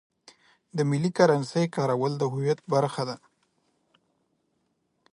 د 0.77 0.77
ملي 0.89 1.11
کرنسۍ 1.17 1.65
کارول 1.75 2.13
د 2.17 2.23
هویت 2.31 2.59
برخه 2.73 3.03
ده. 3.09 3.15